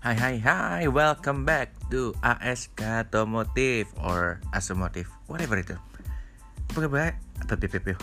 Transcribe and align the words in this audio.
Hai 0.00 0.16
hai 0.16 0.40
hai, 0.40 0.88
welcome 0.88 1.44
back 1.44 1.76
to 1.92 2.16
ASK 2.24 2.80
Automotive 2.80 3.92
or 4.00 4.40
Asomotive, 4.48 5.12
whatever 5.28 5.60
itu. 5.60 5.76
Apa 6.72 6.88
kabar? 6.88 7.20
Apa 7.44 7.60
PPP? 7.60 8.00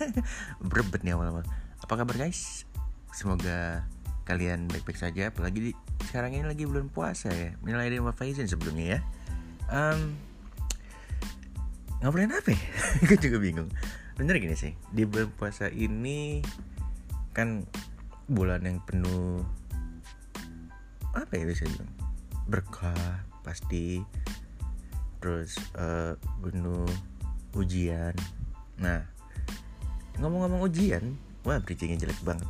Berebet 0.68 1.00
nih 1.08 1.16
awal-awal. 1.16 1.48
Apa 1.80 2.04
kabar 2.04 2.20
guys? 2.20 2.68
Semoga 3.16 3.88
kalian 4.28 4.68
baik-baik 4.68 5.00
saja. 5.00 5.32
Apalagi 5.32 5.72
di, 5.72 5.72
sekarang 6.04 6.36
ini 6.36 6.44
lagi 6.44 6.68
bulan 6.68 6.92
puasa 6.92 7.32
ya. 7.32 7.56
Nilai 7.64 7.96
dari 7.96 8.04
Faizin 8.12 8.44
sebelumnya 8.44 9.00
ya. 9.00 9.00
Um, 9.72 10.20
ngobrolin 12.04 12.28
apa 12.28 12.52
ya? 12.52 12.60
Gue 13.08 13.16
juga 13.16 13.40
bingung. 13.40 13.72
Bener 14.20 14.36
gini 14.36 14.52
sih, 14.52 14.76
di 14.92 15.08
bulan 15.08 15.32
puasa 15.32 15.72
ini 15.72 16.44
kan 17.32 17.64
bulan 18.28 18.68
yang 18.68 18.84
penuh 18.84 19.48
apa 21.14 21.32
ya 21.36 21.44
bisa 21.48 21.64
bilang 21.68 21.92
berkah 22.48 23.24
pasti. 23.44 24.02
Terus 25.18 25.58
uh, 25.74 26.14
penuh 26.40 26.86
ujian. 27.56 28.14
Nah 28.78 29.02
ngomong-ngomong 30.18 30.66
ujian 30.66 31.14
wah 31.46 31.58
bridgingnya 31.62 32.08
jelek 32.08 32.20
banget. 32.26 32.48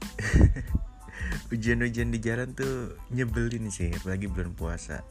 Ujian-ujian 1.54 2.08
di 2.08 2.18
jalan 2.18 2.56
tuh 2.56 2.96
nyebelin 3.12 3.68
sih 3.68 3.92
apalagi 3.92 4.26
bulan 4.26 4.52
puasa. 4.56 5.04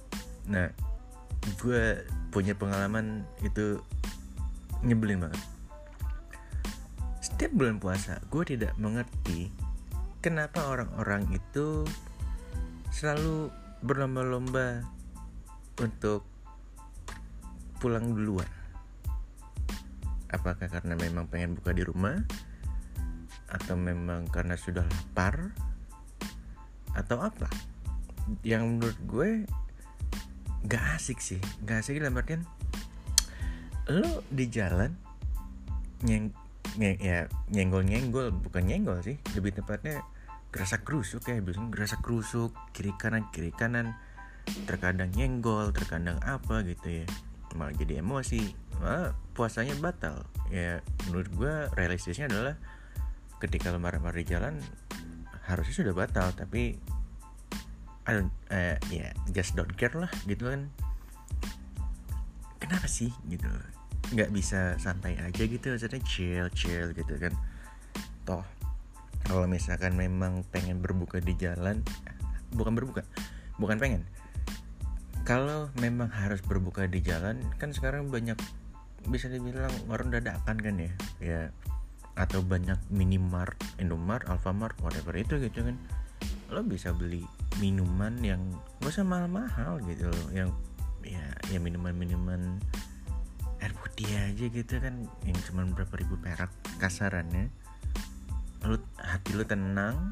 Nah 0.49 0.67
gue 1.61 2.03
punya 2.33 2.57
pengalaman 2.57 3.23
itu 3.45 3.79
nyebelin 4.83 5.23
banget. 5.23 5.41
Setiap 7.23 7.51
bulan 7.53 7.77
puasa 7.77 8.19
gue 8.27 8.43
tidak 8.43 8.73
mengerti 8.75 9.53
kenapa 10.19 10.67
orang-orang 10.67 11.27
itu 11.31 11.87
selalu 12.89 13.53
berlomba-lomba 13.85 14.83
untuk 15.79 16.27
pulang 17.79 18.11
duluan. 18.11 18.49
Apakah 20.29 20.69
karena 20.69 20.93
memang 20.93 21.25
pengen 21.31 21.57
buka 21.57 21.73
di 21.73 21.81
rumah 21.81 22.19
atau 23.49 23.73
memang 23.73 24.29
karena 24.29 24.53
sudah 24.53 24.85
lapar 24.85 25.55
atau 26.93 27.23
apa? 27.23 27.49
Yang 28.45 28.63
menurut 28.67 28.99
gue 29.09 29.29
gak 30.67 30.99
asik 30.99 31.17
sih, 31.23 31.41
gak 31.65 31.81
asik 31.81 31.97
dalam 31.97 32.19
artian 32.19 32.43
lo 33.89 34.21
di 34.29 34.45
jalan 34.53 34.93
nyeng, 36.05 36.29
nyeng 36.77 36.97
ya 37.01 37.25
nyenggol 37.49 37.81
nyenggol 37.81 38.29
bukan 38.29 38.69
nyenggol 38.69 39.01
sih 39.01 39.17
lebih 39.33 39.57
tepatnya 39.57 40.05
gerasa 40.49 40.81
kerusuk 40.81 41.29
ya 41.29 41.37
biasanya 41.37 41.69
gerasa 41.69 41.95
kerusuk 42.01 42.51
kiri 42.73 42.93
kanan 42.97 43.29
kiri 43.29 43.53
kanan. 43.53 43.93
Terkadang 44.65 45.13
nyenggol 45.13 45.69
terkadang 45.69 46.17
apa 46.25 46.65
gitu 46.65 47.03
ya. 47.03 47.05
Malah 47.53 47.73
jadi 47.77 48.01
emosi. 48.01 48.49
Malah 48.81 49.13
puasanya 49.37 49.77
batal. 49.77 50.25
Ya 50.49 50.81
menurut 51.07 51.29
gue 51.33 51.53
realistisnya 51.77 52.25
adalah 52.25 52.57
ketika 53.39 53.71
lo 53.71 53.79
marah-marah 53.79 54.19
di 54.19 54.27
jalan 54.27 54.59
harusnya 55.47 55.85
sudah 55.85 55.95
batal 55.95 56.29
tapi 56.35 56.75
I 58.03 58.11
don't 58.11 58.33
eh, 58.51 58.75
ya 58.89 59.09
yeah, 59.09 59.11
just 59.31 59.53
don't 59.53 59.71
care 59.77 59.93
lah 59.93 60.09
gitu 60.25 60.49
kan. 60.49 60.73
Kenapa 62.57 62.89
sih 62.89 63.13
gitu? 63.29 63.45
Nggak 64.09 64.33
bisa 64.33 64.75
santai 64.81 65.13
aja 65.21 65.43
gitu 65.45 65.69
maksudnya 65.69 66.01
chill 66.01 66.49
chill 66.57 66.89
gitu 66.97 67.13
kan. 67.21 67.37
Toh 68.25 68.58
kalau 69.29 69.45
misalkan 69.45 69.93
memang 69.93 70.41
pengen 70.49 70.81
berbuka 70.81 71.21
di 71.21 71.37
jalan 71.37 71.85
bukan 72.57 72.73
berbuka 72.73 73.05
bukan 73.61 73.77
pengen. 73.77 74.01
Kalau 75.21 75.69
memang 75.77 76.09
harus 76.09 76.41
berbuka 76.41 76.89
di 76.89 77.05
jalan 77.05 77.45
kan 77.61 77.69
sekarang 77.69 78.09
banyak 78.09 78.33
bisa 79.05 79.29
dibilang 79.29 79.69
warung 79.85 80.09
dadakan 80.09 80.57
kan 80.57 80.75
ya 80.81 80.91
ya. 81.21 81.41
Atau 82.17 82.41
banyak 82.43 82.75
minimart, 82.91 83.55
Indomart, 83.79 84.25
Alfamart, 84.27 84.75
whatever 84.81 85.13
itu 85.13 85.37
gitu 85.37 85.61
kan. 85.61 85.77
Lo 86.49 86.65
bisa 86.65 86.89
beli 86.89 87.21
minuman 87.61 88.17
yang 88.25 88.41
gak 88.81 88.97
usah 88.97 89.05
mahal-mahal 89.05 89.77
gitu 89.85 90.09
loh 90.09 90.27
yang 90.33 90.49
ya 91.05 91.21
ya 91.53 91.61
minuman-minuman 91.61 92.59
air 93.59 93.73
putih 93.75 94.07
aja 94.07 94.45
gitu 94.47 94.75
kan 94.79 95.05
yang 95.27 95.37
cuma 95.47 95.67
berapa 95.67 95.91
ribu 95.99 96.15
perak 96.19 96.51
kasarannya 96.79 97.51
lu 98.67 98.75
hati 98.99 99.31
lu 99.35 99.47
tenang 99.47 100.11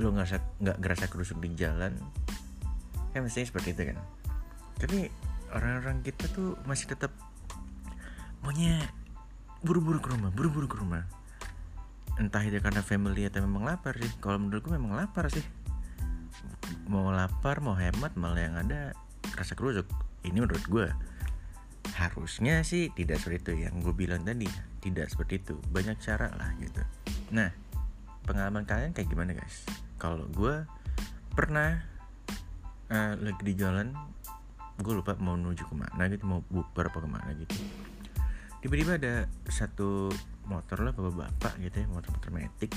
lu 0.00 0.10
nggak 0.16 0.40
nggak 0.64 0.76
gerasa 0.80 1.06
kerusuk 1.06 1.38
di 1.44 1.52
jalan. 1.54 1.92
Kan 3.12 3.20
mestinya 3.26 3.46
seperti 3.52 3.76
itu 3.76 3.82
kan. 3.92 3.98
Tapi 4.80 4.98
orang-orang 5.52 6.00
kita 6.00 6.30
tuh 6.32 6.56
masih 6.64 6.88
tetap 6.88 7.12
maunya 8.40 8.80
buru-buru 9.60 10.00
ke 10.00 10.08
rumah 10.08 10.32
buru-buru 10.32 10.66
ke 10.66 10.76
rumah. 10.80 11.04
Entah 12.16 12.40
itu 12.44 12.56
karena 12.64 12.80
family 12.80 13.28
atau 13.28 13.44
memang 13.44 13.68
lapar 13.68 14.00
sih. 14.00 14.10
Kalau 14.24 14.40
menurutku 14.40 14.72
memang 14.72 14.96
lapar 14.96 15.28
sih. 15.28 15.44
Mau 16.88 17.12
lapar 17.12 17.60
mau 17.60 17.76
hemat 17.76 18.16
malah 18.16 18.40
yang 18.40 18.56
ada 18.56 18.96
rasa 19.36 19.52
kerusuk. 19.52 19.84
Ini 20.24 20.40
menurut 20.40 20.64
gue 20.64 20.86
harusnya 21.96 22.64
sih 22.64 22.88
tidak 22.96 23.20
seperti 23.20 23.52
itu 23.52 23.52
yang 23.68 23.84
gue 23.84 23.92
bilang 23.92 24.24
tadi. 24.24 24.48
Tidak 24.80 25.06
seperti 25.12 25.44
itu. 25.44 25.54
Banyak 25.68 26.00
cara 26.00 26.32
lah 26.40 26.56
gitu 26.56 26.80
nah 27.30 27.50
pengalaman 28.26 28.66
kalian 28.66 28.94
kayak 28.94 29.08
gimana 29.10 29.34
guys? 29.34 29.66
Kalau 29.98 30.26
gue 30.30 30.66
pernah 31.34 31.82
uh, 32.90 33.14
lagi 33.18 33.42
di 33.42 33.54
jalan 33.54 33.94
gue 34.80 34.94
lupa 34.96 35.12
mau 35.20 35.36
menuju 35.36 35.68
ke 35.68 35.74
mana 35.76 36.08
gitu 36.08 36.24
mau 36.24 36.40
bukber 36.48 36.88
apa 36.88 36.98
ke 37.04 37.08
mana 37.08 37.30
gitu. 37.36 37.54
Tiba-tiba 38.60 39.00
ada 39.00 39.14
satu 39.48 40.12
motor 40.48 40.84
lah 40.84 40.92
bapak-bapak 40.92 41.56
gitu 41.64 41.76
ya 41.84 41.86
motor-motor 41.88 42.30
metik. 42.32 42.72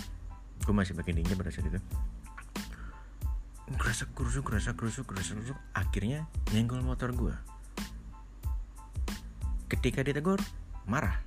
Gue 0.63 0.73
masih 0.75 0.95
pakai 0.95 1.15
ninja 1.15 1.35
pada 1.35 1.51
saat 1.51 1.67
itu. 1.67 1.79
Kerasa 3.73 4.05
kerusuk 4.11 4.47
kerasa 4.47 4.75
kerusuk 4.75 5.07
kerasa 5.07 5.33
kerusuk 5.33 5.57
akhirnya 5.73 6.27
nyenggol 6.51 6.83
motor 6.83 7.09
gue 7.15 7.35
ketika 9.71 10.05
ditegur 10.05 10.37
marah. 10.85 11.19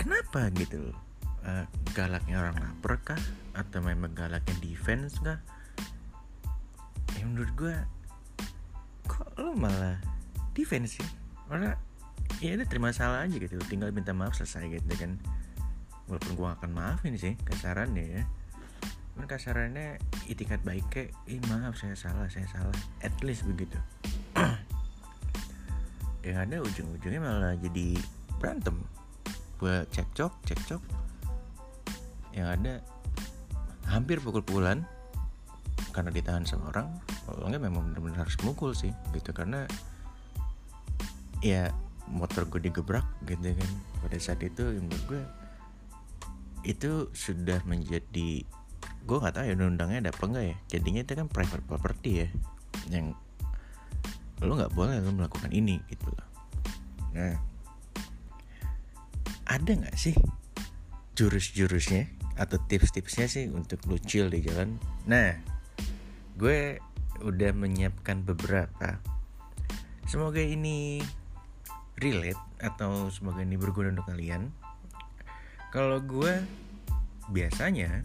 Kenapa 0.00 0.48
gitu 0.56 0.96
uh, 1.50 1.64
galaknya 1.92 2.38
orang 2.38 2.56
lapar 2.58 2.94
kah? 3.02 3.20
Atau 3.58 3.82
memang 3.82 4.14
galaknya 4.14 4.54
defense 4.62 5.18
kah? 5.18 5.42
Ya 7.18 7.26
menurut 7.26 7.50
gue 7.58 7.74
kok 9.10 9.34
lo 9.42 9.52
malah 9.58 9.98
defense 10.54 11.02
sih? 11.02 11.08
Karena 11.50 11.74
ya 12.38 12.54
udah 12.54 12.68
terima 12.70 12.94
salah 12.94 13.26
aja 13.26 13.34
gitu. 13.36 13.58
Tinggal 13.66 13.90
minta 13.90 14.14
maaf 14.14 14.38
selesai 14.38 14.70
gitu 14.70 14.94
kan. 14.94 15.18
Walaupun 16.06 16.32
gue 16.38 16.48
akan 16.48 16.70
maafin 16.70 17.14
sih 17.18 17.34
kasarannya 17.42 18.22
ya. 18.22 18.22
Kan 19.18 19.26
kasarannya 19.26 19.98
itikat 20.30 20.62
baik 20.62 20.86
kayak 20.88 21.10
ih 21.26 21.42
maaf 21.50 21.74
saya 21.76 21.98
salah 21.98 22.30
saya 22.30 22.46
salah. 22.48 22.74
At 23.02 23.14
least 23.26 23.44
begitu. 23.44 23.76
Yang 26.26 26.38
ada 26.38 26.56
ujung-ujungnya 26.62 27.20
malah 27.20 27.54
jadi 27.58 27.98
berantem. 28.38 28.80
Buat 29.60 29.92
cekcok 29.92 30.32
cekcok 30.48 31.00
yang 32.36 32.46
ada 32.50 32.80
hampir 33.90 34.22
pukul-pukulan 34.22 34.86
karena 35.90 36.10
ditahan 36.14 36.46
sama 36.46 36.70
orang 36.70 36.86
nggak 37.26 37.62
memang 37.62 37.90
benar-benar 37.90 38.26
harus 38.26 38.38
mukul 38.46 38.74
sih 38.74 38.94
gitu. 39.14 39.34
Karena 39.34 39.66
ya 41.42 41.70
motor 42.10 42.46
gue 42.46 42.70
digebrak 42.70 43.06
gitu 43.26 43.54
kan. 43.54 43.70
Pada 44.02 44.16
saat 44.18 44.42
itu 44.42 44.62
menurut 44.78 45.04
gue 45.10 45.22
itu 46.62 47.08
sudah 47.16 47.64
menjadi 47.64 48.44
gue 49.00 49.16
nggak 49.16 49.34
tahu 49.34 49.44
ya 49.48 49.54
undangnya 49.56 50.08
ada 50.08 50.10
apa 50.12 50.24
enggak 50.28 50.44
ya. 50.44 50.56
Jadinya 50.78 51.00
itu 51.02 51.12
kan 51.18 51.26
private 51.26 51.64
property 51.66 52.12
ya 52.26 52.28
yang 52.90 53.14
lo 54.40 54.56
nggak 54.56 54.72
boleh 54.72 55.02
lo 55.02 55.10
melakukan 55.12 55.50
ini 55.50 55.82
gitu 55.90 56.06
loh. 56.10 56.26
Nah 57.16 57.34
ada 59.50 59.70
nggak 59.74 59.98
sih 59.98 60.14
jurus-jurusnya 61.18 62.19
atau 62.40 62.56
tips-tipsnya 62.56 63.28
sih 63.28 63.52
untuk 63.52 63.84
lu 63.84 64.00
chill 64.00 64.32
di 64.32 64.40
jalan. 64.40 64.80
Nah 65.04 65.36
gue 66.40 66.80
udah 67.20 67.52
menyiapkan 67.52 68.24
beberapa. 68.24 68.96
Semoga 70.08 70.40
ini 70.40 71.04
relate 72.00 72.40
atau 72.64 73.12
semoga 73.12 73.44
ini 73.44 73.60
berguna 73.60 73.92
untuk 73.92 74.08
kalian. 74.08 74.48
Kalau 75.68 76.00
gue 76.00 76.40
biasanya 77.28 78.02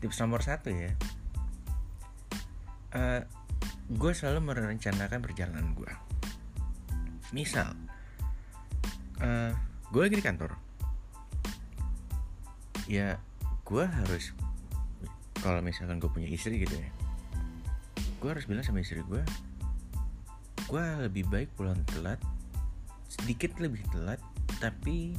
tips 0.00 0.18
nomor 0.24 0.42
satu 0.42 0.74
ya 0.74 0.90
uh, 2.94 3.22
gue 3.88 4.12
selalu 4.12 4.40
merencanakan 4.52 5.20
perjalanan 5.20 5.76
gue. 5.76 5.92
Misal 7.36 7.76
uh, 9.20 9.52
gue 9.92 10.00
lagi 10.00 10.16
di 10.16 10.24
kantor 10.24 10.67
ya 12.88 13.20
gue 13.68 13.84
harus 13.84 14.32
kalau 15.44 15.62
misalkan 15.62 16.00
gue 16.02 16.10
punya 16.10 16.26
istri 16.26 16.64
gitu 16.64 16.74
ya 16.74 16.90
gue 18.18 18.28
harus 18.32 18.48
bilang 18.48 18.64
sama 18.64 18.82
istri 18.82 19.04
gue 19.04 19.22
gue 20.66 20.84
lebih 21.04 21.28
baik 21.30 21.52
pulang 21.54 21.78
telat 21.94 22.18
sedikit 23.06 23.54
lebih 23.62 23.84
telat 23.92 24.18
tapi 24.58 25.14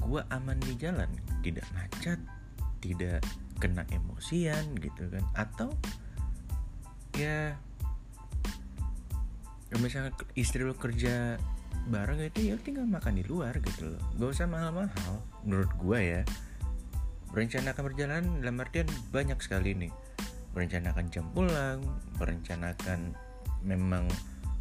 gue 0.00 0.22
aman 0.32 0.58
di 0.64 0.74
jalan. 0.80 1.08
Tidak 1.44 1.66
macet 1.76 2.20
tidak 2.80 3.20
kena 3.60 3.84
emosian 3.92 4.72
gitu 4.80 5.08
kan. 5.12 5.24
Atau 5.36 5.68
ya 7.16 7.56
misalnya 9.78 10.10
istri 10.34 10.66
lo 10.66 10.74
kerja 10.74 11.38
bareng 11.90 12.22
gitu 12.30 12.54
ya 12.54 12.56
tinggal 12.62 12.86
makan 12.86 13.18
di 13.18 13.24
luar 13.26 13.58
gitu 13.58 13.90
loh. 13.90 14.02
Gak 14.16 14.30
usah 14.38 14.46
mahal-mahal 14.46 15.14
menurut 15.42 15.70
gue 15.74 15.98
ya. 15.98 16.22
Merencanakan 17.34 17.82
perjalanan 17.90 18.26
dalam 18.38 18.62
artian 18.62 18.86
banyak 19.10 19.38
sekali 19.42 19.74
nih. 19.74 19.92
Merencanakan 20.54 21.10
jam 21.10 21.26
pulang 21.34 21.82
merencanakan 22.22 23.14
memang 23.66 24.06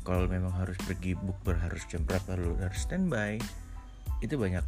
kalau 0.01 0.25
memang 0.25 0.49
harus 0.57 0.75
pergi 0.81 1.13
bukber 1.13 1.53
harus 1.61 1.85
jam 1.85 2.01
berapa 2.01 2.33
lu 2.33 2.57
harus 2.57 2.81
standby. 2.81 3.37
Itu 4.25 4.41
banyak 4.41 4.65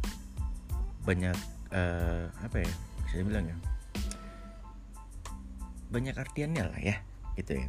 banyak 1.02 1.36
uh, 1.74 2.30
apa 2.46 2.62
ya 2.62 2.70
saya 3.10 3.26
bilang 3.26 3.50
ya. 3.50 3.56
Banyak 5.90 6.14
artiannya 6.14 6.64
lah 6.70 6.80
ya 6.80 6.96
gitu 7.34 7.58
ya. 7.58 7.66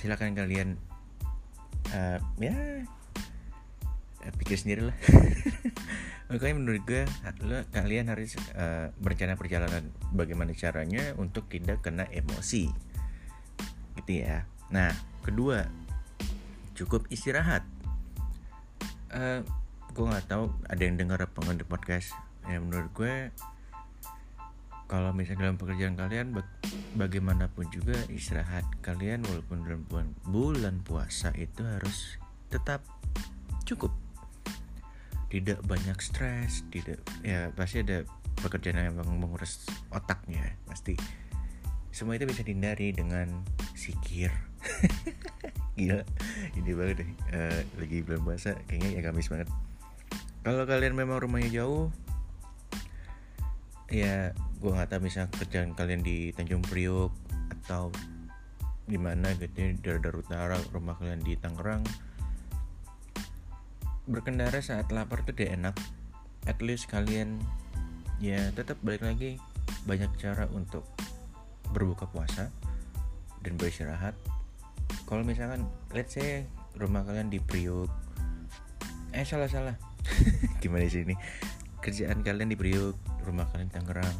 Silakan 0.00 0.32
kalian 0.32 0.80
uh, 1.92 2.18
ya 2.40 2.56
pikir 4.36 4.56
sendiri 4.60 4.82
lah. 4.92 4.96
Makanya 6.30 6.54
menurut 6.62 6.82
gue 6.86 7.02
lo, 7.42 7.58
kalian 7.74 8.06
harus 8.06 8.38
uh, 8.54 8.94
berencana 9.02 9.34
perjalanan 9.34 9.90
bagaimana 10.14 10.54
caranya 10.54 11.16
untuk 11.18 11.50
tidak 11.50 11.82
kena 11.82 12.06
emosi. 12.12 12.70
Gitu 13.98 14.12
ya. 14.22 14.46
Nah 14.70 14.94
kedua 15.26 15.66
cukup 16.78 17.08
istirahat. 17.10 17.66
Uh, 19.10 19.42
gue 19.90 20.04
nggak 20.06 20.30
tahu 20.30 20.54
ada 20.70 20.82
yang 20.86 20.94
dengar 20.94 21.18
apa 21.18 21.34
nggak 21.42 21.64
di 21.64 21.66
podcast. 21.66 22.14
Ya 22.46 22.62
menurut 22.62 22.94
gue 22.94 23.34
kalau 24.90 25.14
misalnya 25.14 25.50
dalam 25.50 25.58
pekerjaan 25.58 25.94
kalian 25.94 26.34
bagaimanapun 26.98 27.70
juga 27.70 27.94
istirahat 28.10 28.66
kalian 28.82 29.22
walaupun 29.22 29.62
dalam 29.62 29.82
bulan, 29.86 30.08
bulan 30.26 30.76
puasa 30.82 31.30
itu 31.38 31.62
harus 31.62 32.18
tetap 32.50 32.82
cukup 33.62 33.94
tidak 35.30 35.62
banyak 35.62 35.94
stres 36.02 36.66
tidak 36.74 36.98
ya 37.22 37.54
pasti 37.54 37.86
ada 37.86 38.02
pekerjaan 38.42 38.90
yang 38.90 38.96
menguras 38.98 39.62
otaknya 39.92 40.56
pasti. 40.66 40.96
Semua 41.90 42.16
itu 42.16 42.24
bisa 42.26 42.46
dihindari 42.46 42.94
dengan 42.94 43.42
sikir. 43.74 44.30
Gila 45.78 46.02
ini 46.56 46.70
banget 46.74 47.04
deh. 47.04 47.10
Uh, 47.34 47.60
lagi 47.78 47.98
bulan 48.02 48.22
puasa 48.24 48.50
kayaknya 48.66 48.88
ya 48.98 49.00
gamis 49.04 49.28
banget. 49.28 49.48
Kalau 50.40 50.64
kalian 50.64 50.96
memang 50.96 51.20
rumahnya 51.20 51.52
jauh 51.52 51.92
ya 53.90 54.30
gue 54.62 54.70
nggak 54.70 54.86
tahu 54.86 55.00
misalnya 55.02 55.34
kerjaan 55.34 55.74
kalian 55.74 56.00
di 56.06 56.30
Tanjung 56.30 56.62
Priok 56.62 57.10
atau 57.58 57.90
di 58.86 58.98
mana 58.98 59.34
gitu 59.34 59.50
ya, 59.50 59.74
di 59.74 59.80
daerah 59.82 60.14
utara 60.14 60.56
rumah 60.70 60.94
kalian 60.94 61.22
di 61.26 61.34
Tangerang 61.34 61.82
berkendara 64.10 64.58
saat 64.58 64.90
lapar 64.90 65.22
tuh 65.22 65.32
dia 65.32 65.54
enak. 65.54 65.78
At 66.44 66.58
least 66.58 66.90
kalian 66.90 67.38
ya 68.18 68.50
tetap 68.52 68.76
balik 68.82 69.06
lagi. 69.06 69.38
Banyak 69.86 70.10
cara 70.18 70.50
untuk 70.50 70.84
berbuka 71.70 72.10
puasa 72.10 72.50
dan 73.40 73.54
beristirahat. 73.54 74.18
Kalau 75.06 75.22
misalkan 75.22 75.64
let's 75.94 76.18
say 76.18 76.44
rumah 76.74 77.06
kalian 77.06 77.30
di 77.30 77.38
Priok 77.38 77.90
eh 79.14 79.26
salah 79.26 79.50
salah. 79.50 79.74
Gimana 80.62 80.86
sih 80.90 81.06
ini? 81.06 81.14
Kerjaan 81.80 82.22
kalian 82.26 82.50
di 82.50 82.58
Priok 82.58 83.24
rumah 83.26 83.46
kalian 83.50 83.70
di 83.70 83.74
Tangerang. 83.74 84.18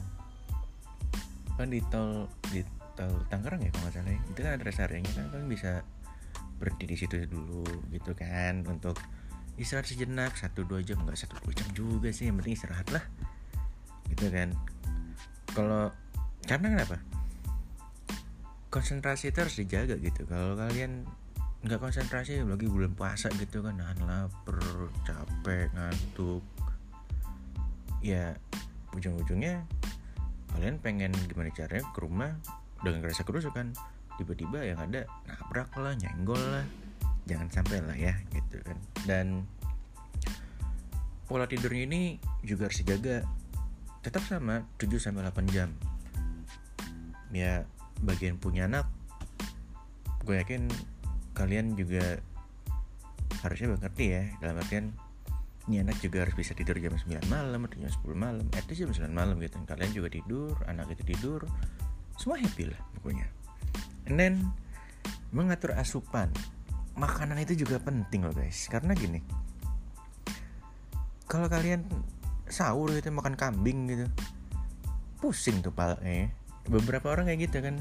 Kan 1.58 1.68
di 1.68 1.82
tol 1.90 2.30
di 2.50 2.62
tol 2.94 3.26
Tangerang 3.30 3.62
ya 3.62 3.70
kalau 3.74 3.90
nggak 3.90 3.94
salah 3.98 4.10
ya. 4.14 4.20
itu 4.30 4.40
kan 4.40 4.52
ada 4.54 4.64
rest 4.66 4.82
area 4.82 5.02
kan? 5.02 5.26
Kalian 5.30 5.50
bisa 5.50 5.82
berhenti 6.60 6.84
di 6.84 6.96
situ 6.98 7.16
dulu 7.24 7.64
gitu 7.88 8.12
kan 8.12 8.68
untuk 8.68 9.00
istirahat 9.60 9.84
sejenak 9.92 10.32
satu 10.40 10.64
dua 10.64 10.80
jam. 10.80 10.96
Nggak 11.04 11.20
satu 11.20 11.36
dua 11.44 11.52
jam 11.52 11.68
juga 11.76 12.08
sih 12.08 12.32
yang 12.32 12.40
penting 12.40 12.56
istirahat 12.56 12.88
lah. 12.88 13.04
Gitu 14.08 14.32
kan. 14.32 14.56
Kalau 15.52 15.92
karena 16.48 16.66
kenapa? 16.72 16.96
Konsentrasi 18.72 19.28
itu 19.28 19.38
harus 19.44 19.56
dijaga 19.60 20.00
gitu. 20.00 20.24
Kalau 20.24 20.56
kalian 20.56 21.04
nggak 21.60 21.76
konsentrasi 21.76 22.40
lagi 22.40 22.72
bulan 22.72 22.96
puasa 22.96 23.28
gitu 23.36 23.60
kan 23.60 23.76
nahan 23.76 24.00
lapar 24.08 24.56
capek 25.04 25.68
ngantuk. 25.76 26.40
Ya 28.00 28.32
ujung-ujungnya 28.96 29.60
kalian 30.56 30.80
pengen 30.80 31.12
gimana 31.28 31.52
caranya 31.52 31.84
ke 31.92 32.00
rumah 32.00 32.32
dengan 32.80 33.04
rasa 33.04 33.28
kerusukan. 33.28 33.76
Tiba-tiba 34.16 34.64
yang 34.64 34.80
ada 34.80 35.04
nabrak 35.28 35.68
lah 35.76 35.92
nyenggol 35.96 36.40
lah 36.40 36.64
jangan 37.28 37.48
sampai 37.52 37.82
lah 37.84 37.96
ya 37.96 38.14
gitu 38.32 38.60
kan. 38.64 38.78
Dan 39.04 39.44
pola 41.26 41.46
tidurnya 41.46 41.84
ini 41.86 42.02
juga 42.44 42.68
harus 42.68 42.80
dijaga. 42.84 43.24
Tetap 44.00 44.24
sama 44.24 44.64
7 44.80 44.96
sampai 44.96 45.26
8 45.28 45.44
jam. 45.52 45.72
Ya 47.30 47.68
bagian 48.00 48.40
punya 48.40 48.64
anak 48.64 48.88
gue 50.24 50.36
yakin 50.36 50.68
kalian 51.36 51.76
juga 51.76 52.20
harusnya 53.40 53.72
mengerti 53.72 54.06
ya. 54.12 54.22
Dalam 54.40 54.60
artian 54.60 54.92
ini 55.68 55.80
anak 55.80 56.02
juga 56.02 56.26
harus 56.26 56.34
bisa 56.34 56.52
tidur 56.56 56.76
jam 56.80 56.96
9 56.96 57.30
malam 57.30 57.66
atau 57.68 57.76
jam 57.78 57.92
10 57.92 58.16
malam 58.16 58.46
at 58.56 58.64
least 58.68 58.82
jam 58.84 58.92
9 58.92 59.10
malam 59.12 59.36
gitu. 59.40 59.56
Kalian 59.64 59.92
juga 59.94 60.08
tidur 60.12 60.54
anak 60.66 60.92
itu 60.92 61.02
tidur 61.14 61.44
semua 62.18 62.36
happy 62.36 62.68
lah 62.68 62.80
pokoknya. 62.98 63.26
And 64.10 64.16
then 64.20 64.34
mengatur 65.30 65.72
asupan 65.78 66.28
makanan 66.98 67.38
itu 67.42 67.66
juga 67.66 67.78
penting 67.82 68.26
loh 68.26 68.34
guys. 68.34 68.66
Karena 68.70 68.94
gini 68.96 69.22
kalau 71.30 71.46
kalian 71.46 71.86
sahur 72.50 72.90
gitu 72.90 73.14
makan 73.14 73.38
kambing 73.38 73.86
gitu 73.86 74.06
pusing 75.22 75.62
tuh 75.62 75.70
palanya. 75.70 76.34
Beberapa 76.66 77.14
orang 77.14 77.30
kayak 77.30 77.46
gitu 77.46 77.62
kan 77.62 77.78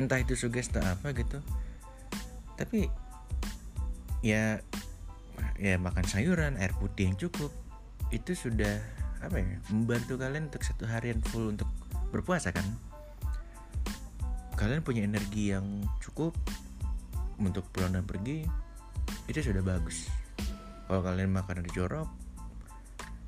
entah 0.00 0.16
itu 0.16 0.32
sugesti 0.32 0.80
apa 0.80 1.12
gitu. 1.12 1.44
Tapi 2.56 2.88
ya 4.24 4.62
ya 5.60 5.76
makan 5.76 6.06
sayuran 6.08 6.56
air 6.56 6.72
putih 6.80 7.12
yang 7.12 7.18
cukup 7.20 7.52
itu 8.08 8.32
sudah 8.32 8.80
apa 9.22 9.38
ya 9.38 9.58
membantu 9.70 10.16
kalian 10.18 10.48
untuk 10.50 10.64
satu 10.64 10.88
harian 10.88 11.20
full 11.28 11.52
untuk 11.52 11.68
berpuasa 12.08 12.56
kan. 12.56 12.64
Kalian 14.56 14.80
punya 14.80 15.04
energi 15.04 15.52
yang 15.52 15.84
cukup 16.00 16.32
untuk 17.42 17.66
pulang 17.74 17.94
dan 17.94 18.06
pergi 18.06 18.46
itu 19.26 19.40
sudah 19.42 19.62
bagus. 19.62 20.08
Kalau 20.86 21.00
kalian 21.02 21.32
makan 21.32 21.66
jorok 21.72 22.08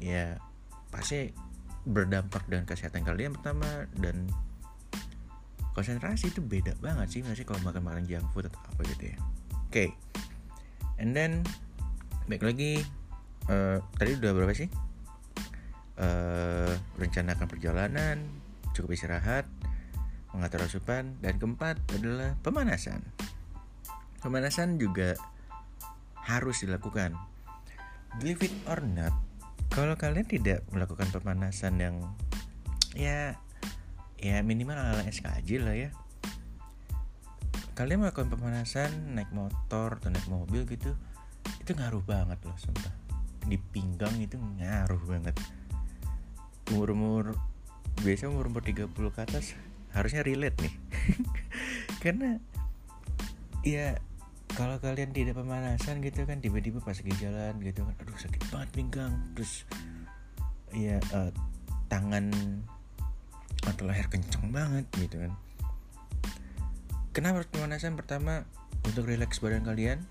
ya 0.03 0.37
pasti 0.93 1.33
berdampak 1.85 2.45
dengan 2.49 2.65
kesehatan 2.65 3.05
kalian 3.05 3.37
pertama 3.37 3.89
dan 3.99 4.29
konsentrasi 5.75 6.31
itu 6.31 6.41
beda 6.41 6.79
banget 6.79 7.19
sih 7.19 7.21
masih 7.27 7.45
kalau 7.45 7.61
makan 7.67 7.83
makan 7.83 8.05
junk 8.07 8.25
food 8.31 8.47
atau 8.49 8.61
apa 8.63 8.81
gitu 8.95 9.11
ya. 9.11 9.19
Oke 9.19 9.69
okay. 9.69 9.89
and 11.03 11.13
then 11.13 11.43
baik 12.31 12.47
lagi 12.47 12.81
uh, 13.51 13.83
tadi 13.99 14.17
udah 14.17 14.33
berapa 14.33 14.55
sih? 14.55 14.71
Uh, 15.95 16.75
rencanakan 16.99 17.47
perjalanan 17.47 18.17
cukup 18.75 18.99
istirahat 18.99 19.47
mengatur 20.35 20.67
asupan 20.67 21.15
dan 21.23 21.39
keempat 21.39 21.79
adalah 21.95 22.35
pemanasan 22.43 22.99
pemanasan 24.25 24.81
juga 24.81 25.21
harus 26.25 26.65
dilakukan. 26.65 27.13
Believe 28.17 28.49
it 28.49 28.55
or 28.65 28.81
not 28.81 29.13
kalau 29.75 29.99
kalian 29.99 30.23
tidak 30.23 30.63
melakukan 30.71 31.11
pemanasan 31.11 31.83
yang 31.83 31.97
ya 32.95 33.35
ya 34.23 34.39
minimal 34.47 34.79
ala 34.79 35.03
SKJ 35.03 35.67
lah 35.67 35.75
ya. 35.75 35.91
Kalian 37.75 38.07
melakukan 38.07 38.31
pemanasan 38.31 39.19
naik 39.19 39.35
motor 39.35 39.99
atau 39.99 40.15
naik 40.15 40.31
mobil 40.31 40.63
gitu 40.71 40.95
itu 41.59 41.75
ngaruh 41.75 42.07
banget 42.07 42.39
loh 42.47 42.55
sumpah. 42.55 42.95
Di 43.51 43.59
pinggang 43.59 44.15
itu 44.23 44.39
ngaruh 44.39 45.03
banget. 45.11 45.35
Umur-umur 46.71 47.35
biasa 47.99 48.31
umur-umur 48.31 48.63
30 48.63 48.95
ke 48.95 49.21
atas 49.27 49.59
harusnya 49.91 50.23
relate 50.23 50.71
nih. 50.71 50.75
Karena 52.07 52.39
ya 53.67 53.99
kalau 54.55 54.79
kalian 54.79 55.11
tidak 55.11 55.35
pemanasan 55.35 55.99
gitu 55.99 56.23
kan 56.25 56.39
tiba-tiba 56.39 56.79
pas 56.79 56.95
lagi 56.95 57.15
jalan 57.19 57.59
gitu 57.59 57.83
kan 57.83 57.95
aduh 57.99 58.19
sakit 58.19 58.43
banget 58.55 58.71
pinggang 58.71 59.15
terus 59.35 59.67
ya 60.75 60.99
uh, 61.15 61.31
tangan 61.91 62.31
atau 63.65 63.89
leher 63.89 64.07
kenceng 64.11 64.53
banget 64.53 64.85
gitu 64.99 65.25
kan. 65.25 65.33
Kenapa 67.15 67.47
pemanasan? 67.47 67.95
Pertama 67.95 68.43
untuk 68.83 69.07
rileks 69.07 69.39
badan 69.39 69.63
kalian. 69.65 70.03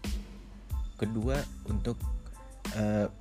Kedua 0.96 1.44
untuk 1.68 2.00
uh, 2.80 3.12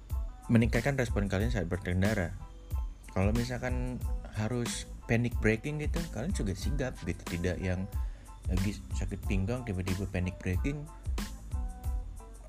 meningkatkan 0.47 0.95
respon 0.95 1.26
kalian 1.26 1.50
saat 1.50 1.67
berkendara. 1.67 2.31
Kalau 3.12 3.35
misalkan 3.35 3.99
harus 4.38 4.88
panic 5.11 5.35
braking 5.43 5.83
gitu 5.83 5.99
kalian 6.14 6.33
juga 6.33 6.55
sigap 6.55 6.95
gitu. 7.05 7.21
Tidak 7.26 7.59
yang 7.59 7.85
lagi 8.47 8.79
sakit 8.97 9.26
pinggang 9.26 9.67
tiba-tiba 9.67 10.07
panic 10.09 10.38
braking 10.41 10.87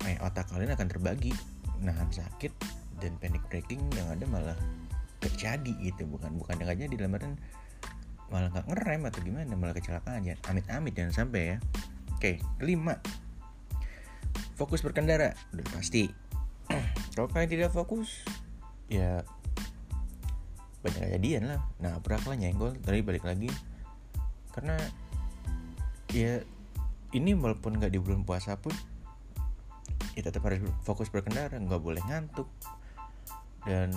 eh, 0.08 0.16
otak 0.20 0.48
kalian 0.52 0.76
akan 0.76 0.88
terbagi. 0.88 1.32
Nahan 1.84 2.08
sakit 2.08 2.52
dan 3.02 3.16
panic 3.20 3.44
braking 3.50 3.80
yang 3.92 4.08
ada 4.08 4.24
malah 4.28 4.58
terjadi 5.20 5.72
gitu. 5.80 6.08
Bukan 6.08 6.36
bukan 6.38 6.60
yang 6.60 6.70
aja 6.70 6.84
di 6.88 6.96
dalam 6.96 7.12
malah 8.32 8.48
nggak 8.50 8.66
ngerem 8.72 9.02
atau 9.08 9.20
gimana 9.20 9.52
malah 9.56 9.74
kecelakaan. 9.76 10.24
Ya 10.24 10.34
amit-amit 10.48 10.96
jangan 10.96 11.24
sampai 11.24 11.42
ya. 11.54 11.56
Oke 12.16 12.40
kelima. 12.60 13.00
Fokus 14.56 14.80
berkendara. 14.80 15.36
Udah 15.52 15.66
pasti. 15.74 16.08
Kalau 17.14 17.28
kalian 17.28 17.50
tidak 17.50 17.70
fokus 17.74 18.24
ya 18.88 19.24
banyak 20.84 21.00
kejadian 21.08 21.48
lah. 21.48 21.60
Nah 21.80 21.96
lah 22.00 22.36
nyenggol 22.36 22.76
tadi 22.80 23.00
balik 23.00 23.24
lagi. 23.24 23.48
Karena 24.52 24.76
ya 26.14 26.38
ini 27.14 27.30
walaupun 27.34 27.78
nggak 27.78 27.90
di 27.94 27.98
bulan 27.98 28.22
puasa 28.26 28.58
pun 28.58 28.74
ya 30.14 30.22
tetap 30.22 30.46
harus 30.46 30.62
fokus 30.86 31.10
berkendara 31.10 31.58
nggak 31.58 31.82
boleh 31.82 32.02
ngantuk. 32.06 32.48
Dan 33.66 33.92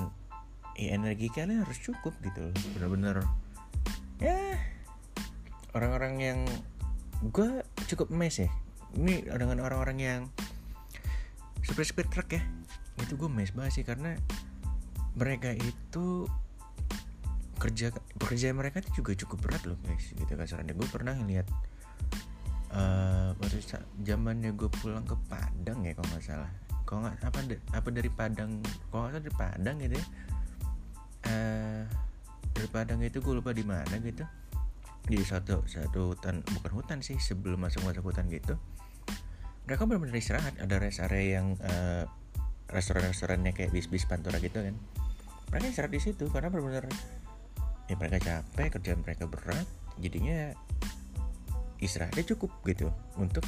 ya 0.78 0.94
energi 0.94 1.30
kalian 1.34 1.66
harus 1.66 1.80
cukup 1.82 2.14
gitu 2.22 2.50
loh 2.50 2.54
bener-bener. 2.78 3.16
Ya 4.22 4.58
orang-orang 5.74 6.14
yang 6.22 6.40
gue 7.34 7.62
cukup 7.90 8.10
mes 8.14 8.42
ya. 8.42 8.50
Ini 8.98 9.30
dengan 9.30 9.62
orang-orang 9.62 9.98
yang 10.00 10.22
seperti 11.68 12.08
truk 12.08 12.30
ya 12.32 12.42
itu 13.04 13.14
gue 13.14 13.30
mes 13.30 13.52
banget 13.54 13.82
sih 13.82 13.86
karena 13.86 14.18
mereka 15.18 15.54
itu 15.54 16.26
kerja 17.58 17.90
pekerjaan 18.22 18.58
mereka 18.58 18.82
itu 18.86 19.02
juga 19.02 19.18
cukup 19.18 19.50
berat 19.50 19.64
loh 19.66 19.78
guys 19.86 20.14
gitu 20.14 20.30
kasarnya 20.30 20.78
gue 20.78 20.88
pernah 20.90 21.18
ngeliat 21.18 21.46
uh, 22.74 23.32
waktu 23.38 23.64
zamannya 24.04 24.52
gue 24.56 24.70
pulang 24.82 25.06
ke 25.06 25.16
Padang 25.28 25.84
ya 25.86 25.94
kalau 25.96 26.10
nggak 26.16 26.26
salah. 26.26 26.52
Kalau 26.88 27.00
nggak 27.04 27.16
apa 27.20 27.40
apa 27.76 27.90
dari 27.92 28.10
Padang? 28.12 28.64
Kalau 28.92 29.00
nggak 29.08 29.12
salah 29.14 29.24
dari 29.24 29.36
Padang 29.36 29.76
gitu 29.84 29.96
ya. 29.96 30.06
Uh, 31.28 31.84
dari 32.56 32.70
Padang 32.72 33.00
itu 33.04 33.20
gue 33.20 33.34
lupa 33.36 33.52
di 33.52 33.64
mana 33.64 33.96
gitu. 34.00 34.24
Di 35.08 35.18
satu 35.24 35.64
satu 35.68 36.16
hutan 36.16 36.44
bukan 36.44 36.72
hutan 36.76 37.00
sih 37.00 37.16
sebelum 37.20 37.64
masuk 37.64 37.84
masuk 37.88 38.04
hutan 38.08 38.28
gitu. 38.28 38.60
Mereka 39.68 39.84
benar-benar 39.84 40.16
istirahat 40.16 40.56
ada 40.60 40.76
rest 40.80 41.04
area 41.04 41.40
yang 41.40 41.60
uh, 41.60 42.08
restoran-restorannya 42.72 43.52
kayak 43.56 43.72
bis-bis 43.72 44.08
pantura 44.08 44.40
gitu 44.40 44.64
kan. 44.64 44.76
Mereka 45.52 45.72
istirahat 45.72 45.94
di 45.96 46.02
situ 46.04 46.28
karena 46.32 46.52
benar-benar 46.52 46.88
ya 47.88 47.96
mereka 47.96 48.20
capek 48.20 48.68
kerjaan 48.80 49.00
mereka 49.00 49.24
berat 49.32 49.68
jadinya 50.04 50.52
istirahatnya 51.82 52.26
cukup 52.36 52.52
gitu 52.66 52.90
untuk 53.18 53.46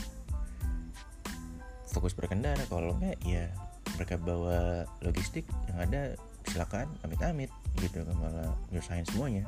fokus 1.90 2.14
berkendara. 2.14 2.62
Kalau 2.70 2.96
enggak 2.98 3.18
ya 3.26 3.50
mereka 3.98 4.16
bawa 4.22 4.86
logistik 5.02 5.44
yang 5.68 5.78
ada 5.90 6.02
silakan 6.48 6.88
amit-amit 7.06 7.52
gitu 7.82 8.06
malah 8.18 8.54
nyusahin 8.74 9.06
semuanya. 9.10 9.44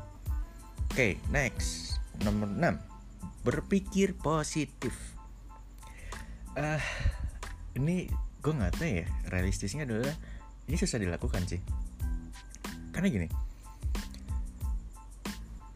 Oke 0.92 0.96
okay, 0.96 1.12
next. 1.32 2.02
Nomor 2.22 2.52
6 2.52 3.46
berpikir 3.46 4.14
positif. 4.18 4.94
Uh, 6.58 6.82
ini 7.80 8.12
gue 8.44 8.54
nggak 8.54 8.76
tahu 8.76 8.90
ya 9.02 9.08
realistisnya 9.32 9.88
adalah 9.88 10.12
ini 10.68 10.76
susah 10.76 11.00
dilakukan 11.00 11.48
sih. 11.48 11.62
Karena 12.92 13.08
gini 13.08 13.52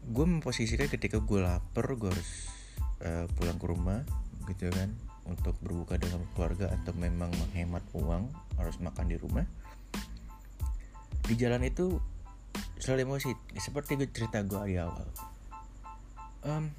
gue 0.06 0.26
memposisikan 0.26 0.86
ketika 0.86 1.18
gue 1.18 1.42
lapar 1.42 1.98
gue 1.98 2.10
harus 2.10 2.46
uh, 3.02 3.26
pulang 3.36 3.58
ke 3.60 3.66
rumah 3.66 4.00
gitu 4.46 4.70
kan 4.70 4.92
untuk 5.26 5.58
berbuka 5.58 5.98
dengan 5.98 6.22
keluarga 6.32 6.70
atau 6.70 6.94
memang 6.94 7.28
menghemat 7.34 7.82
uang 7.98 8.30
harus 8.56 8.78
makan 8.78 9.10
di 9.10 9.18
rumah. 9.18 9.42
Di 11.26 11.34
jalan 11.34 11.66
itu 11.66 11.98
selalu 12.78 13.10
emosi. 13.10 13.30
Seperti 13.58 13.98
gue 13.98 14.08
cerita 14.14 14.38
gue 14.46 14.62
di 14.70 14.78
awal. 14.78 15.06
Um, 16.46 16.70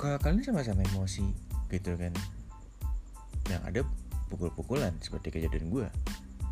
kalau 0.00 0.16
kalian 0.16 0.40
sama-sama 0.40 0.80
emosi 0.96 1.28
gitu 1.68 1.92
kan. 2.00 2.16
Yang 3.52 3.62
ada 3.68 3.80
pukul-pukulan 4.32 4.96
seperti 5.04 5.28
kejadian 5.28 5.68
gue 5.68 5.86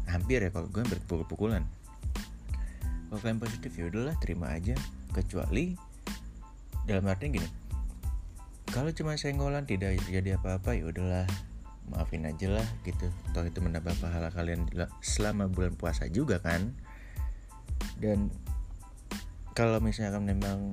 hampir 0.05 0.45
ya 0.45 0.52
kalau 0.52 0.69
gue 0.69 0.85
berpukul-pukulan 0.85 1.64
kalau 3.09 3.21
kalian 3.25 3.41
positif 3.41 3.73
ya 3.73 3.88
udahlah 3.88 4.12
terima 4.21 4.52
aja. 4.52 4.76
Kecuali 5.12 5.76
dalam 6.85 7.05
artinya 7.09 7.41
gini 7.41 7.49
kalau 8.73 8.88
cuma 8.97 9.21
senggolan 9.21 9.69
tidak 9.69 10.00
jadi 10.09 10.41
apa-apa 10.41 10.73
ya 10.73 10.88
udahlah. 10.88 11.29
Maafin 11.93 12.25
aja 12.25 12.49
lah 12.49 12.64
gitu. 12.88 13.12
Toh 13.37 13.45
itu 13.45 13.61
menambah 13.61 13.93
pahala 14.00 14.33
kalian 14.33 14.64
selama 15.05 15.52
bulan 15.52 15.76
puasa 15.76 16.09
juga 16.09 16.41
kan? 16.41 16.73
Dan 18.00 18.33
kalau 19.52 19.76
misalkan 19.85 20.25
memang 20.25 20.73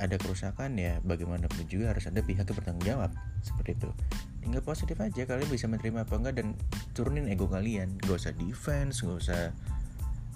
ada 0.00 0.16
kerusakan 0.16 0.80
ya 0.80 0.96
bagaimanapun 1.04 1.68
juga 1.68 1.92
harus 1.92 2.08
ada 2.08 2.24
pihak 2.24 2.48
yang 2.48 2.56
bertanggung 2.56 2.86
jawab. 2.88 3.10
Seperti 3.44 3.76
itu. 3.76 3.90
Tinggal 4.40 4.64
positif 4.64 4.96
aja 4.96 5.28
kalian 5.28 5.50
bisa 5.52 5.68
menerima 5.68 6.08
apa 6.08 6.14
enggak 6.16 6.34
dan 6.40 6.56
turunin 6.96 7.28
ego 7.28 7.44
kalian. 7.44 8.00
Gak 8.00 8.16
usah 8.16 8.32
defense 8.32 9.04
gak 9.04 9.20
usah 9.20 9.40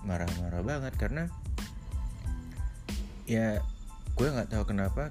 marah-marah 0.05 0.61
banget 0.61 0.93
karena 1.01 1.33
ya 3.25 3.65
gue 4.21 4.29
nggak 4.29 4.53
tahu 4.53 4.69
kenapa 4.69 5.09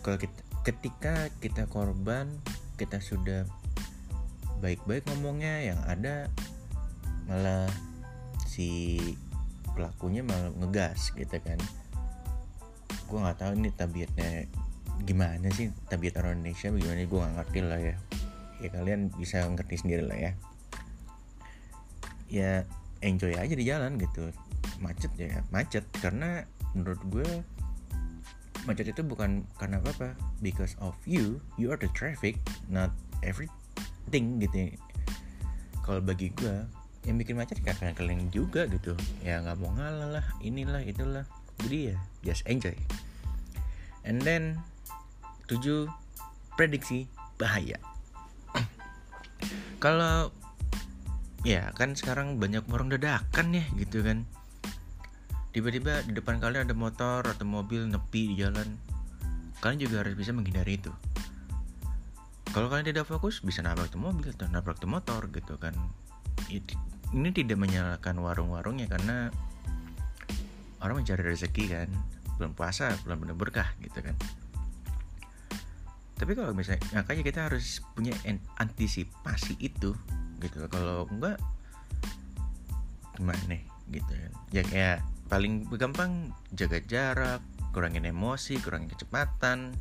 kalau 0.00 0.16
kita 0.16 0.32
ketika 0.60 1.32
kita 1.40 1.64
korban 1.68 2.28
kita 2.76 3.00
sudah 3.00 3.48
baik-baik 4.60 5.08
ngomongnya 5.08 5.72
yang 5.72 5.80
ada 5.88 6.28
malah 7.24 7.68
si 8.44 9.00
pelakunya 9.72 10.20
malah 10.20 10.52
ngegas 10.60 11.16
gitu 11.16 11.36
kan. 11.40 11.56
Gue 13.08 13.18
nggak 13.20 13.38
tahu 13.40 13.52
ini 13.56 13.70
tabiatnya 13.72 14.30
gimana 15.00 15.48
sih 15.56 15.72
tabiat 15.88 16.20
orang 16.20 16.44
Indonesia 16.44 16.68
bagaimana 16.68 17.00
gue 17.08 17.18
nggak 17.18 17.34
ngerti 17.40 17.60
lah 17.64 17.80
ya. 17.80 17.96
Ya 18.60 18.68
kalian 18.68 19.00
bisa 19.16 19.48
ngerti 19.48 19.74
sendiri 19.80 20.04
lah 20.04 20.18
ya. 20.18 20.32
Ya 22.28 22.50
enjoy 23.00 23.32
aja 23.32 23.54
di 23.56 23.64
jalan 23.64 23.96
gitu. 23.96 24.28
Macet 24.84 25.12
ya 25.16 25.40
macet. 25.48 25.88
Karena 26.04 26.44
menurut 26.76 27.00
gue 27.08 27.30
macet 28.68 28.92
itu 28.92 29.00
bukan 29.00 29.46
karena 29.56 29.80
apa 29.80 29.90
apa 29.96 30.08
because 30.44 30.76
of 30.84 30.92
you 31.08 31.40
you 31.56 31.72
are 31.72 31.80
the 31.80 31.88
traffic 31.96 32.36
not 32.68 32.92
everything 33.24 34.36
gitu 34.40 34.76
kalau 35.80 36.00
bagi 36.04 36.30
gue 36.36 36.54
yang 37.08 37.16
bikin 37.16 37.36
macet 37.36 37.60
karena 37.64 37.96
kalian 37.96 38.28
juga 38.28 38.68
gitu. 38.68 38.92
Ya 39.24 39.40
nggak 39.40 39.56
mau 39.60 39.72
ngalah 39.72 40.20
lah 40.20 40.26
inilah 40.44 40.84
itulah. 40.84 41.24
Jadi 41.64 41.92
ya 41.92 41.96
just 42.24 42.44
enjoy. 42.44 42.76
And 44.04 44.20
then 44.20 44.60
tujuh 45.48 45.88
prediksi 46.56 47.08
bahaya. 47.40 47.80
Kalau 49.82 50.28
ya 51.40 51.72
kan 51.72 51.96
sekarang 51.96 52.36
banyak 52.36 52.68
warung 52.68 52.92
dadakan 52.92 53.56
ya 53.56 53.64
gitu 53.80 54.04
kan 54.04 54.28
tiba-tiba 55.50 56.06
di 56.06 56.14
depan 56.14 56.38
kalian 56.38 56.66
ada 56.66 56.76
motor 56.76 57.26
atau 57.26 57.46
mobil 57.46 57.86
nepi 57.86 58.34
di 58.34 58.36
jalan. 58.38 58.78
Kalian 59.60 59.78
juga 59.82 60.06
harus 60.06 60.14
bisa 60.16 60.32
menghindari 60.32 60.80
itu. 60.80 60.92
Kalau 62.50 62.66
kalian 62.66 62.90
tidak 62.90 63.06
fokus 63.06 63.38
bisa 63.44 63.62
nabrak 63.62 63.94
tuh 63.94 64.02
mobil 64.02 64.34
atau 64.34 64.50
nabrak 64.50 64.80
tuh 64.82 64.90
motor 64.90 65.30
gitu 65.30 65.54
kan. 65.60 65.74
Ini 66.50 67.30
tidak 67.34 67.58
menyalahkan 67.58 68.14
warung-warungnya 68.18 68.90
karena 68.90 69.30
orang 70.82 71.02
mencari 71.02 71.22
rezeki 71.22 71.64
kan. 71.70 71.88
Bulan 72.40 72.56
puasa 72.56 72.96
bulan 73.04 73.20
benar 73.20 73.36
berkah 73.36 73.68
gitu 73.84 74.00
kan. 74.00 74.16
Tapi 76.16 76.32
kalau 76.36 76.52
misalnya 76.56 76.84
makanya 76.96 77.22
kita 77.24 77.40
harus 77.48 77.84
punya 77.92 78.16
antisipasi 78.56 79.60
itu 79.60 79.92
gitu. 80.40 80.56
Kalau 80.72 81.04
enggak 81.12 81.36
gimana 83.14 83.60
gitu 83.92 84.08
kan? 84.10 84.32
Ya 84.50 84.62
kayak 84.64 84.98
paling 85.30 85.70
gampang 85.78 86.34
jaga 86.50 86.82
jarak 86.82 87.40
kurangin 87.70 88.04
emosi 88.04 88.58
kurangin 88.58 88.90
kecepatan. 88.90 89.72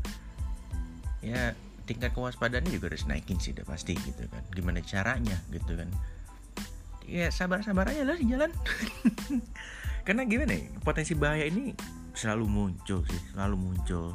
Ya 1.26 1.58
tingkat 1.90 2.14
kewaspadaannya 2.14 2.70
juga 2.70 2.94
harus 2.94 3.10
naikin 3.10 3.42
sih 3.42 3.52
udah 3.58 3.66
pasti 3.66 3.98
gitu 3.98 4.30
kan. 4.30 4.46
Gimana 4.54 4.80
caranya 4.86 5.42
gitu 5.50 5.74
kan. 5.74 5.90
Ya 7.10 7.34
sabar-sabar 7.34 7.90
aja 7.90 8.06
lah 8.06 8.16
di 8.16 8.30
jalan. 8.30 8.54
Karena 10.06 10.24
gimana 10.30 10.54
ya 10.54 10.70
potensi 10.86 11.18
bahaya 11.18 11.50
ini 11.50 11.74
selalu 12.14 12.46
muncul 12.46 13.02
sih 13.10 13.22
selalu 13.34 13.58
muncul. 13.58 14.14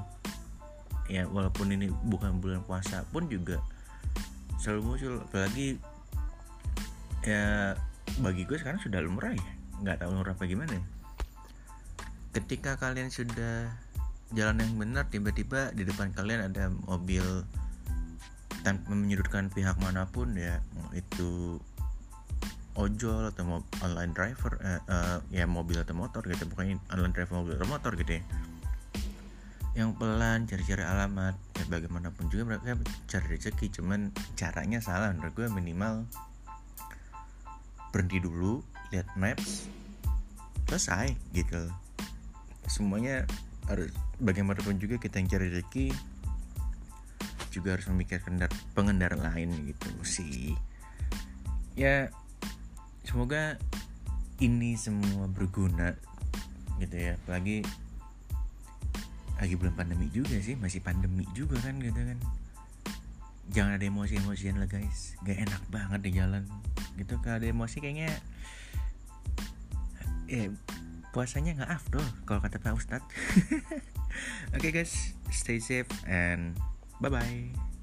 Ya 1.10 1.26
walaupun 1.28 1.74
ini 1.74 1.90
bukan 1.90 2.38
bulan 2.38 2.62
puasa 2.62 3.02
pun 3.10 3.26
juga 3.26 3.58
selalu 4.62 4.80
muncul. 4.86 5.14
Apalagi 5.26 5.82
ya 7.26 7.74
bagi 8.22 8.46
gue 8.46 8.54
sekarang 8.54 8.78
sudah 8.78 9.02
lumrah 9.02 9.34
ya. 9.34 9.50
Nggak 9.82 10.06
tahu 10.06 10.14
lumrah 10.14 10.38
apa 10.38 10.46
gimana 10.46 10.78
ya. 10.78 10.84
Ketika 12.34 12.74
kalian 12.74 13.14
sudah 13.14 13.70
jalan 14.34 14.58
yang 14.58 14.74
benar 14.74 15.06
tiba-tiba 15.06 15.70
di 15.70 15.86
depan 15.86 16.10
kalian 16.10 16.50
ada 16.50 16.66
mobil 16.90 17.22
tanpa 18.66 18.90
menyudutkan 18.90 19.54
pihak 19.54 19.78
mana 19.78 20.10
pun 20.10 20.34
ya 20.34 20.58
itu 20.90 21.62
ojol 22.74 23.30
atau 23.30 23.46
mau 23.46 23.60
online 23.86 24.10
driver 24.10 24.58
eh, 24.58 24.82
uh, 24.90 25.18
ya 25.30 25.46
mobil 25.46 25.78
atau 25.78 25.94
motor 25.94 26.26
gitu 26.26 26.42
bukan 26.50 26.82
online 26.90 27.14
driver 27.14 27.38
mobil 27.38 27.54
atau 27.54 27.70
motor 27.70 27.94
gitu 27.94 28.18
ya. 28.18 28.22
Yang 29.78 29.90
pelan 29.98 30.46
cari-cari 30.50 30.82
alamat 30.82 31.34
ya 31.54 31.64
bagaimanapun 31.70 32.30
juga 32.34 32.42
mereka 32.50 32.74
cari 33.06 33.26
rezeki 33.38 33.78
cuman 33.78 34.10
caranya 34.34 34.82
salah 34.82 35.14
menurut 35.14 35.34
gue 35.38 35.46
minimal 35.54 36.02
berhenti 37.94 38.18
dulu 38.18 38.58
lihat 38.90 39.06
maps 39.14 39.70
selesai 40.66 41.14
gitu 41.30 41.70
semuanya 42.68 43.28
harus 43.68 43.92
bagaimanapun 44.20 44.76
juga 44.76 45.00
kita 45.00 45.20
yang 45.20 45.28
cari 45.28 45.46
rezeki 45.48 45.88
juga 47.54 47.78
harus 47.78 47.86
memikirkan 47.86 48.42
pengendara 48.74 49.14
lain 49.14 49.54
gitu 49.70 49.90
sih. 50.02 50.58
Ya 51.78 52.10
semoga 53.06 53.58
ini 54.42 54.74
semua 54.74 55.30
berguna 55.30 55.94
gitu 56.82 56.96
ya. 56.98 57.14
Apalagi 57.14 57.62
lagi 59.38 59.54
belum 59.54 59.74
pandemi 59.74 60.10
juga 60.10 60.38
sih 60.42 60.58
masih 60.58 60.82
pandemi 60.82 61.26
juga 61.30 61.58
kan 61.62 61.78
gitu 61.78 61.94
kan. 61.98 62.18
Jangan 63.54 63.78
ada 63.78 63.86
emosi-emosian 63.86 64.58
lah 64.58 64.66
guys. 64.66 65.14
Gak 65.22 65.46
enak 65.46 65.62
banget 65.70 66.00
di 66.02 66.10
jalan. 66.18 66.42
Gitu 66.98 67.14
kalau 67.22 67.38
ada 67.38 67.46
emosi 67.46 67.78
kayaknya 67.78 68.10
eh 70.26 70.48
puasanya 71.14 71.54
nggak 71.62 71.70
afdol 71.70 72.02
kalau 72.26 72.42
kata 72.42 72.58
Pak 72.58 72.74
Ustadz. 72.74 73.06
Oke 74.58 74.58
okay 74.58 74.70
guys 74.74 75.14
stay 75.30 75.62
safe 75.62 75.90
and 76.10 76.58
bye 76.98 77.10
bye 77.10 77.73